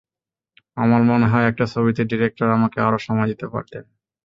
[0.77, 3.83] আমার মনে হয়, একটা ছবিতে ডিরেক্টর আমাকে আরও সময় দিতে পারতেন।